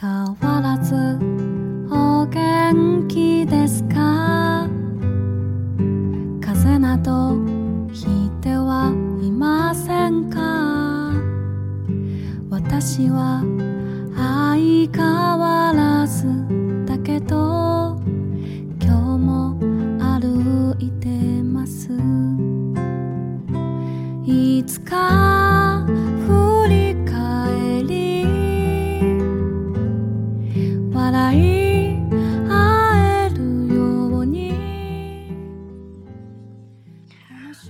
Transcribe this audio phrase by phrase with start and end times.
[0.00, 0.08] 変
[0.40, 0.94] わらず
[1.90, 4.66] お元気ですか？
[6.40, 7.36] 風邪など
[7.92, 11.12] ひいてはいませんか？
[12.48, 13.42] 私は
[14.16, 15.04] 相変
[15.38, 16.24] わらず
[16.86, 18.00] だけど
[18.82, 19.58] 今日も
[19.98, 21.08] 歩いて
[21.42, 21.90] ます。
[24.24, 25.29] いつか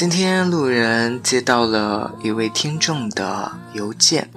[0.00, 4.30] 今天路人接到了一位听众的邮件，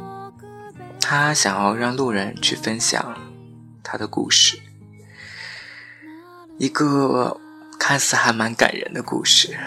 [1.00, 3.18] 他想要让路人去分享
[3.82, 4.60] 他的故事，
[6.60, 7.40] 一个
[7.80, 9.58] 看似还蛮感人的故事。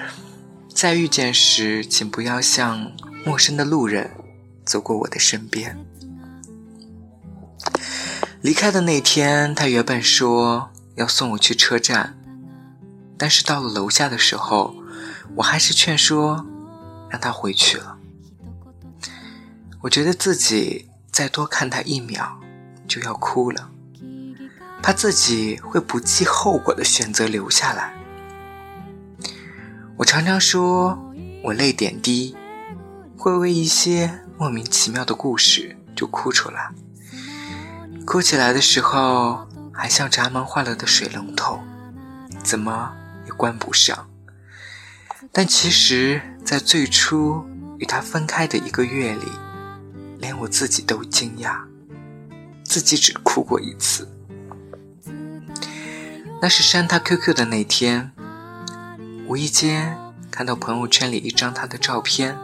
[0.68, 2.92] 在遇见时，请不要像
[3.24, 4.10] 陌生的路人
[4.66, 5.78] 走过我的身边。
[8.42, 12.18] 离开的那天，他原本说要送我去车站，
[13.16, 14.74] 但是到了楼下的时候，
[15.34, 16.46] 我还是劝说
[17.10, 17.98] 让他回去了。
[19.82, 22.40] 我觉得自己再多看他一秒
[22.88, 23.70] 就要哭了，
[24.82, 27.94] 怕自己会不计后果的选择留下来。
[29.98, 30.98] 我常常说
[31.44, 32.36] 我泪点低，
[33.16, 36.70] 会为一些莫名其妙的故事就哭出来，
[38.04, 41.60] 哭起来的时候还像闸门坏了的水龙头，
[42.42, 42.92] 怎么
[43.26, 44.08] 也关不上。
[45.32, 47.44] 但其实，在最初
[47.78, 49.26] 与他分开的一个月里，
[50.18, 51.58] 连我自己都惊讶，
[52.64, 54.08] 自己只哭过一次。
[56.40, 58.12] 那是删他 QQ 的那天，
[59.26, 59.96] 无意间
[60.30, 62.36] 看到朋友圈里一张他的照片，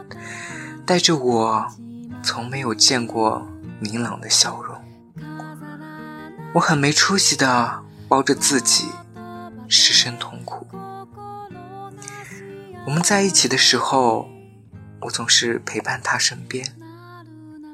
[0.85, 1.67] 带着我
[2.23, 3.47] 从没有见过
[3.79, 4.75] 明朗的笑容。
[6.53, 8.89] 我很没出息的抱着自己，
[9.67, 10.67] 失声痛哭。
[12.85, 14.29] 我们在一起的时候，
[14.99, 16.65] 我总是陪伴他身边，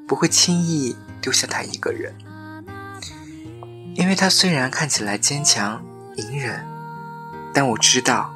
[0.07, 2.13] 不会轻易丢下他一个人。
[3.95, 5.83] 因为他虽然看起来坚强
[6.15, 6.63] 隐忍，
[7.51, 8.31] 但我知道，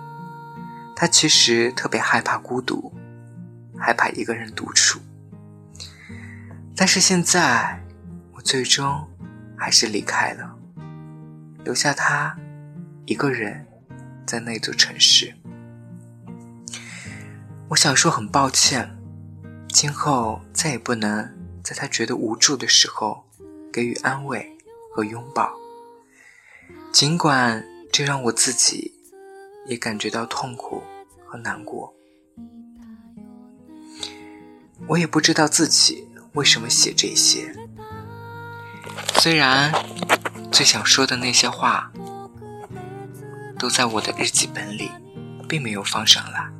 [0.95, 2.91] 他其实特别害怕孤独，
[3.77, 4.99] 害怕一个人独处。
[6.75, 7.79] 但是现在，
[8.33, 9.07] 我最终
[9.55, 10.55] 还是离开了，
[11.63, 12.35] 留下他
[13.05, 13.63] 一个人
[14.25, 15.35] 在那座城市。
[17.69, 18.97] 我想说很抱歉，
[19.69, 23.23] 今后再也不能在他觉得无助的时候
[23.71, 24.57] 给予安慰
[24.93, 25.51] 和拥抱。
[26.91, 28.93] 尽管这让我自己
[29.65, 30.83] 也感觉到痛苦
[31.25, 31.91] 和难过，
[34.87, 37.55] 我也不知道自己为什么写这些。
[39.15, 39.73] 虽然
[40.51, 41.91] 最想说的那些话
[43.57, 44.91] 都在我的日记本里，
[45.49, 46.51] 并没有放上来。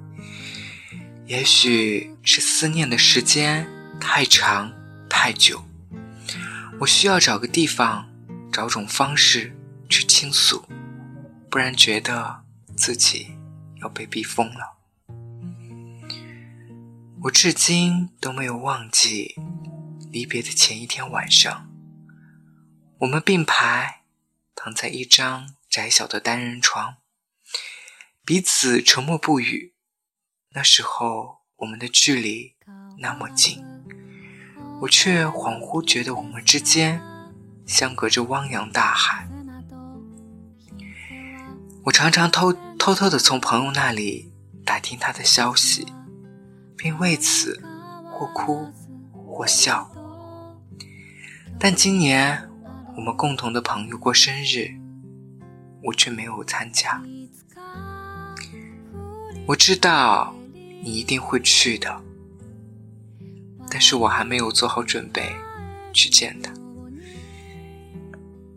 [1.25, 3.65] 也许是思念的时间
[3.99, 4.73] 太长
[5.09, 5.63] 太久，
[6.81, 8.09] 我需要找个地方，
[8.51, 9.55] 找种方式
[9.89, 10.65] 去倾诉，
[11.49, 12.43] 不然觉得
[12.75, 13.37] 自己
[13.81, 14.77] 要被逼疯了。
[17.23, 19.35] 我至今都没有忘记
[20.11, 21.71] 离别的前一天晚上，
[22.99, 24.01] 我们并排
[24.53, 26.97] 躺在一张窄小的单人床，
[28.25, 29.72] 彼此沉默不语。
[30.55, 32.53] 那时候，我们的距离
[32.99, 33.65] 那么近，
[34.81, 37.01] 我却恍惚觉得我们之间
[37.65, 39.27] 相隔着汪洋大海。
[41.85, 44.31] 我常常偷偷偷的从朋友那里
[44.63, 45.87] 打听他的消息，
[46.77, 47.59] 并为此
[48.11, 48.71] 或哭
[49.11, 49.89] 或笑。
[51.59, 52.47] 但今年
[52.95, 54.67] 我们共同的朋友过生日，
[55.81, 57.01] 我却没有参加。
[59.47, 60.35] 我知道。
[60.83, 62.03] 你一定会去的，
[63.69, 65.33] 但是我还没有做好准备
[65.93, 66.51] 去见他。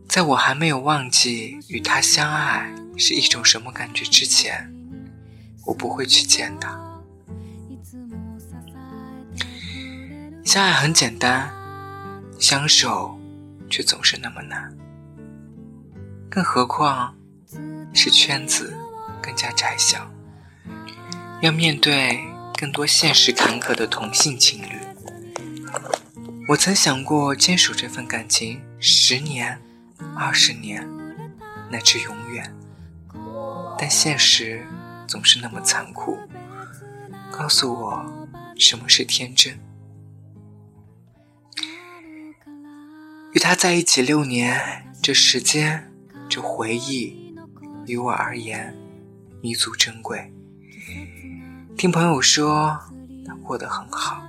[0.08, 4.69] 在我还没有忘记与他相爱是一种什么感觉之前，
[5.67, 6.76] 我不会去见他。
[10.44, 11.49] 相爱很简单，
[12.40, 13.17] 相守
[13.70, 14.76] 却总是那么难。
[16.28, 17.14] 更何况
[17.94, 18.76] 是圈子
[19.23, 20.11] 更加窄小，
[21.47, 22.19] 要面对
[22.59, 24.67] 更多现实坎坷的同性情侣。
[26.49, 29.57] 我曾想过坚守这份感情十年、
[30.17, 30.85] 二十年，
[31.71, 32.53] 乃至永远，
[33.79, 34.67] 但现实
[35.07, 36.19] 总是那么残酷，
[37.31, 38.29] 告诉我
[38.59, 39.57] 什么是天真。
[43.35, 45.93] 与他在一起六年，这时间，
[46.29, 47.37] 这回忆，
[47.87, 48.77] 于我而言
[49.41, 50.33] 弥足珍贵。
[51.76, 52.81] 听朋友说，
[53.26, 54.26] 他过得很好，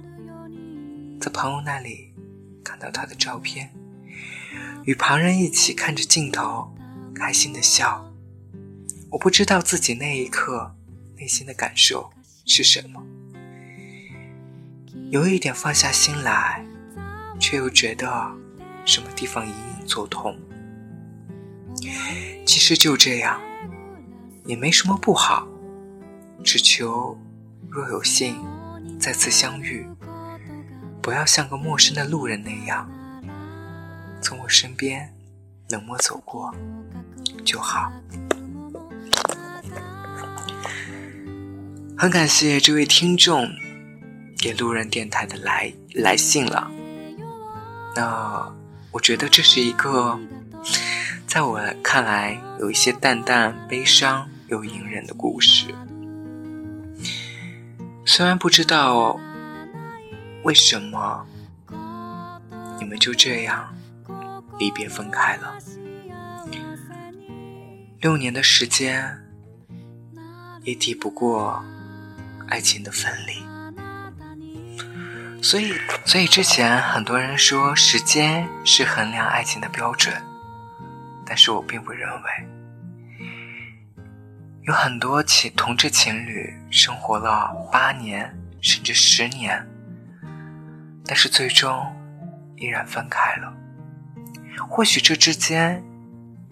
[1.21, 2.13] 在朋友那里。
[2.61, 3.73] 看到他的照片，
[4.83, 6.75] 与旁人一起看着镜头，
[7.15, 8.11] 开心的笑。
[9.09, 10.75] 我不知道自己那一刻
[11.15, 12.11] 内心的感受
[12.45, 13.01] 是什么，
[15.09, 16.65] 有一点放下心来，
[17.39, 18.29] 却又觉得
[18.83, 20.38] 什么地方隐隐作痛。
[22.45, 23.39] 其实就这样，
[24.45, 25.47] 也没什么不好，
[26.44, 27.17] 只求
[27.77, 28.44] 若有幸
[29.00, 29.88] 再次相遇。
[31.00, 32.89] 不要像个陌生的路人那样
[34.19, 35.13] 从我身边
[35.69, 36.51] 冷漠走过
[37.45, 37.91] 就好。
[41.95, 43.47] 很感谢这位听众
[44.39, 46.71] 给路人电台的来来信了。
[47.95, 48.51] 那
[48.89, 50.19] 我觉得这是一个
[51.27, 55.75] 在我看来有一些淡淡悲伤又隐忍的故事。
[58.07, 59.19] 虽然不知道。
[60.44, 61.27] 为什么
[62.80, 63.75] 你们就这样
[64.57, 65.57] 离别分开了？
[68.00, 69.21] 六年的时间
[70.62, 71.62] 也抵不过
[72.48, 73.44] 爱情的分离，
[75.44, 75.74] 所以，
[76.06, 80.13] 所以之前很多人说时间是衡量爱情的标准，
[81.25, 82.30] 但是我并不认为，
[84.68, 89.66] 有很多情同志情侣生活了八年甚至十年。
[91.06, 91.86] 但是最终
[92.58, 93.54] 依然分开了。
[94.69, 95.81] 或许这之间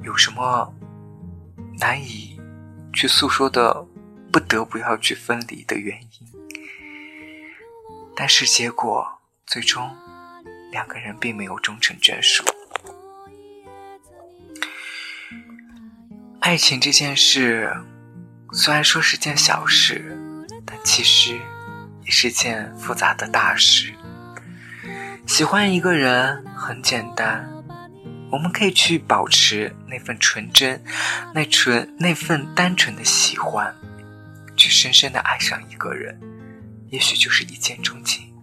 [0.01, 0.73] 有什么
[1.77, 2.39] 难以
[2.93, 3.85] 去诉说的，
[4.31, 6.09] 不得不要去分离的原因。
[8.15, 9.05] 但是结果
[9.45, 9.93] 最终
[10.71, 12.45] 两个人并没有终成眷属。
[16.39, 17.75] 爱情这件事
[18.57, 20.17] 虽然说是件小事，
[20.65, 21.37] 但其实
[22.05, 23.93] 也是件复杂的大事。
[25.27, 27.51] 喜欢一个人很简单，
[28.31, 30.81] 我们可以去保持那份纯真，
[31.33, 33.75] 那纯那份单纯的喜欢，
[34.55, 36.17] 去深深的爱上一个人，
[36.87, 38.33] 也许就是一见钟情。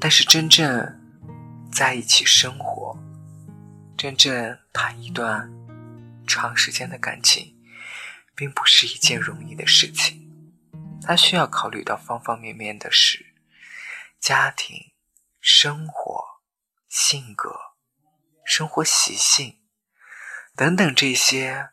[0.00, 0.98] 但是真正
[1.70, 2.98] 在一起生活，
[3.98, 5.52] 真正谈一段
[6.26, 7.54] 长时间的感情，
[8.42, 10.28] 并不是一件容易的事情，
[11.00, 13.24] 它需要考虑到方方面面的事，
[14.18, 14.90] 家庭。
[15.44, 16.24] 生活、
[16.88, 17.52] 性格、
[18.44, 19.58] 生活习性
[20.54, 21.70] 等等，这些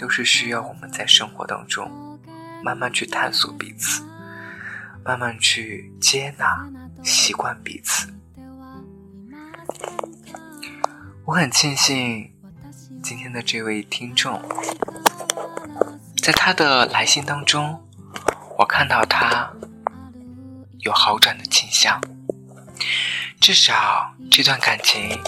[0.00, 2.20] 都是需要我们在生活当中
[2.64, 4.02] 慢慢去探索彼此，
[5.04, 6.68] 慢慢去接纳、
[7.04, 8.12] 习惯彼此。
[11.24, 12.34] 我很庆幸
[13.00, 14.42] 今天的这位听众，
[16.28, 17.82] 在他的来信当中，
[18.58, 19.50] 我看到他
[20.80, 21.98] 有好转的倾向。
[23.40, 25.18] 至少这段感情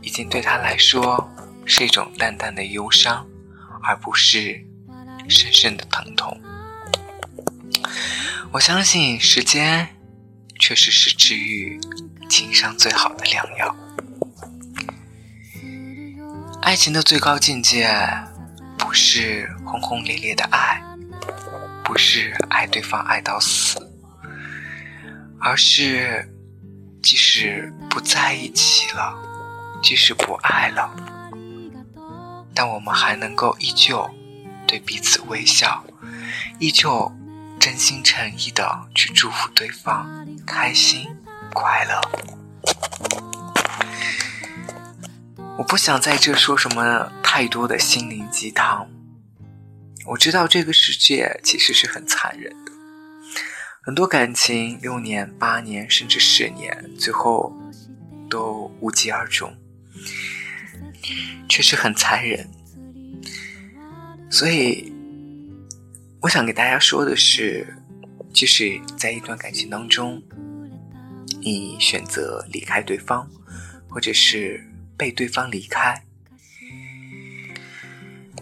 [0.00, 1.28] 已经对他来说
[1.66, 3.26] 是一种淡淡的忧伤，
[3.82, 4.64] 而不是
[5.28, 6.40] 深深的疼痛。
[8.52, 9.96] 我相信时间
[10.60, 11.80] 确实是治愈
[12.28, 13.76] 情伤最好的良药。
[16.62, 17.92] 爱情的最高境界
[18.80, 20.82] 不是轰轰烈烈的爱，
[21.84, 23.78] 不是爱对方爱到死，
[25.38, 26.28] 而是。
[27.02, 29.14] 即使不在一起了，
[29.82, 30.94] 即使不爱了，
[32.54, 34.08] 但我们还能够依旧
[34.66, 35.82] 对彼此微笑，
[36.58, 37.10] 依旧
[37.58, 40.06] 真心诚意的去祝福对方
[40.46, 41.08] 开心
[41.54, 42.39] 快乐。
[45.60, 48.88] 我不想在这说什么太多的心灵鸡汤。
[50.06, 52.72] 我知道这个世界其实是很残忍的。
[53.82, 57.54] 很多感情六年、八年，甚至十年，最后
[58.30, 59.54] 都无疾而终，
[61.46, 62.48] 确实很残忍。
[64.30, 64.90] 所以，
[66.22, 67.66] 我想给大家说的是，
[68.32, 70.22] 即使在一段感情当中，
[71.42, 73.28] 你选择离开对方，
[73.90, 74.66] 或者是
[75.00, 76.04] 被对方离开，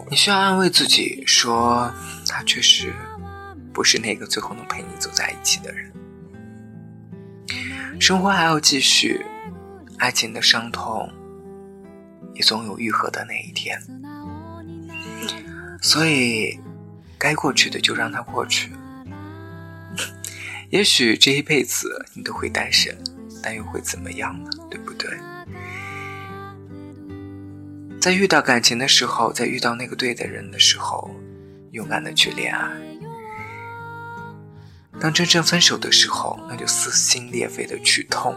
[0.09, 1.89] 你需要安慰自己说，
[2.27, 2.93] 他确实
[3.73, 5.89] 不是那个最后能陪你走在一起的人。
[7.97, 9.25] 生活还要继续，
[9.99, 11.09] 爱情的伤痛
[12.33, 13.81] 也总有愈合的那一天。
[15.81, 16.59] 所以，
[17.17, 18.69] 该过去的就让它过去。
[20.71, 22.97] 也许这一辈子你都会单身，
[23.41, 24.49] 但又会怎么样呢？
[24.69, 25.09] 对不对？
[27.99, 31.11] 在遇到感情的时候，在遇到那个对的人的时候，
[31.71, 32.69] 勇敢的去恋爱。
[34.99, 38.35] 当真正分手的时候，那就撕心裂肺的去痛。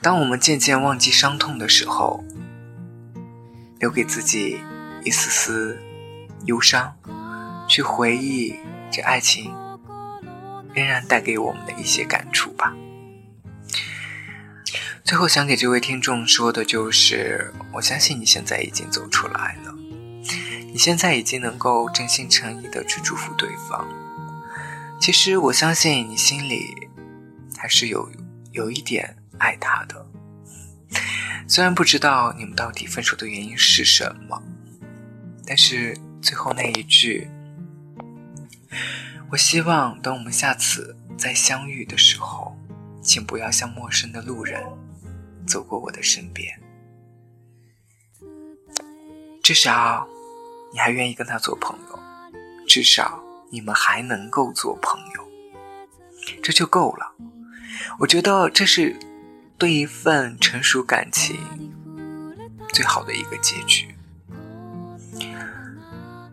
[0.00, 2.24] 当我们渐渐忘记伤痛的时候，
[3.78, 4.60] 留给自己。
[5.04, 5.82] 一丝丝
[6.44, 6.96] 忧伤，
[7.68, 8.54] 去回忆
[8.88, 9.52] 这爱情
[10.72, 12.72] 仍然带给我们的一些感触吧。
[15.04, 19.74] 最后想给这位听众说的就是：我相信你现在已经走出来了，
[20.72, 23.86] 你现在已经能够真心诚意的去祝福对方。
[25.00, 26.88] 其实我相信你心里
[27.58, 28.08] 还是有
[28.52, 30.06] 有一点爱他的，
[31.48, 34.40] 虽然不知道你们到底分手的原因是什么。
[35.44, 37.28] 但是最后那一句，
[39.30, 42.56] 我希望等我们下次再相遇的时候，
[43.02, 44.62] 请不要像陌生的路人
[45.46, 46.60] 走过我的身边。
[49.42, 50.06] 至少
[50.72, 51.98] 你还愿意跟他做朋友，
[52.68, 55.28] 至少你们还能够做朋友，
[56.42, 57.14] 这就够了。
[57.98, 58.96] 我觉得这是
[59.58, 61.36] 对一份成熟感情
[62.72, 63.94] 最好的一个结局。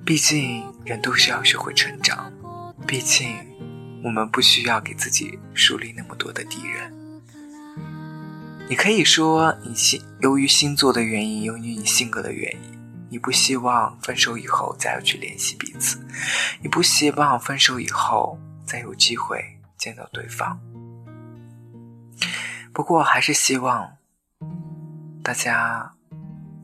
[0.05, 2.31] 毕竟，人都需要学会成长。
[2.87, 3.35] 毕竟，
[4.03, 6.98] 我们不需要给自己树立那么多的敌人。
[8.69, 15.99] 你可以说，你星由于星座的原因，由于你性格的原因，你不希望分手以后再要去联系彼此，
[16.61, 19.43] 你不希望分手以后再有机会
[19.75, 20.61] 见到对方。
[22.71, 23.97] 不过，还是希望
[25.23, 25.95] 大家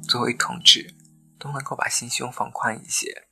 [0.07, 0.93] 作为同志，
[1.39, 3.25] 都能够把心胸放宽一些。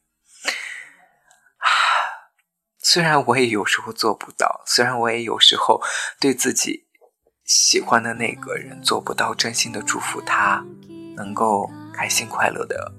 [2.80, 5.80] 虽然我也有时候做不到，虽然我也有时候
[6.20, 6.88] 对自己
[7.46, 10.64] 喜欢的那个人做不到真心的祝福他，
[11.16, 12.94] 能够开心快乐的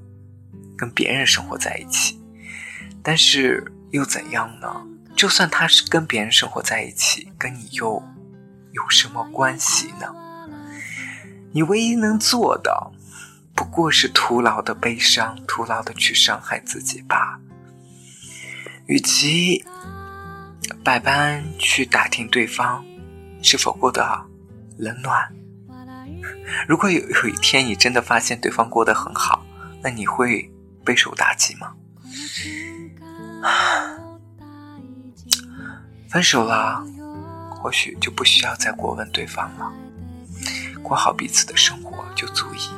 [0.77, 2.21] 跟别人生活在一起，
[3.03, 4.87] 但是又怎样呢？
[5.17, 8.03] 就算他是跟别人生活在一起，跟你又
[8.73, 10.15] 有什么关系呢？
[11.53, 12.93] 你唯一能做的，
[13.55, 17.41] 不过是徒劳的悲伤，徒劳的去伤害自己吧。
[18.87, 19.65] 与其
[20.83, 22.85] 百般去打听对方
[23.41, 24.27] 是否过得好
[24.77, 25.33] 冷暖，
[26.69, 29.45] 如果有有一天你真的发现对方过得很好，
[29.83, 30.51] 那你会
[30.85, 31.75] 备受打击吗？
[36.09, 36.85] 分手了，
[37.51, 39.73] 或许就不需要再过问对方了，
[40.83, 42.71] 过好彼此的生活就足以。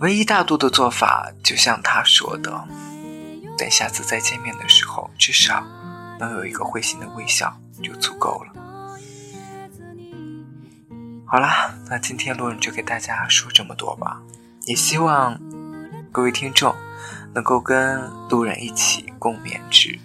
[0.00, 2.66] 唯一大度的做法，就像他说的。
[3.56, 5.62] 等下次再见面的时候，至少
[6.18, 8.52] 能有一个会心的微笑就足够了。
[11.31, 14.21] 好啦，那今天路人就给大家说这么多吧。
[14.65, 15.39] 也希望
[16.11, 16.73] 各位听众
[17.33, 17.99] 能够跟
[18.29, 19.97] 路人一起共勉之，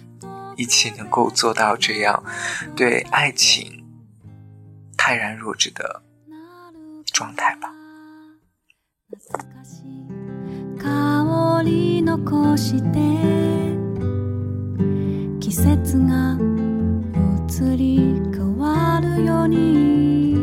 [0.55, 2.23] 一起能够做到这样
[2.75, 3.83] 对爱情
[4.97, 6.01] 泰然若之的
[7.13, 7.69] 状态吧。
[12.15, 12.99] 残して
[15.39, 16.37] 季節が
[17.47, 20.35] 移り変わるように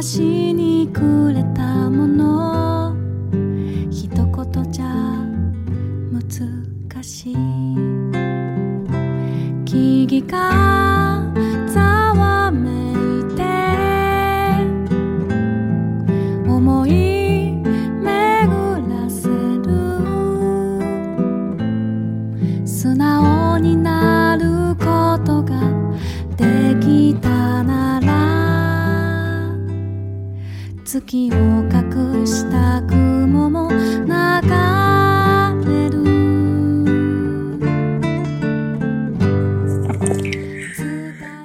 [0.00, 2.94] 私にくれたもの。
[3.90, 4.84] 一言じゃ
[6.12, 7.34] 難しい。
[9.64, 11.24] 木々が
[11.66, 11.80] ざ
[12.16, 13.42] わめいて。
[16.48, 16.98] 思い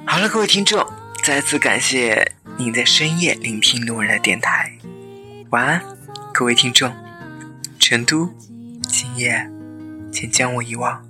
[0.06, 0.84] 好了各位听众
[1.22, 4.72] 再次感谢您在深夜聆听路人的电台
[5.50, 5.80] 晚安
[6.32, 6.92] 各位听众
[7.78, 8.28] 成都
[8.88, 9.48] 今夜
[10.10, 11.00] 请将我遗忘